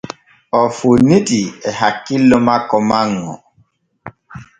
[0.59, 3.33] O fonnitii e hakkillo makko manŋo.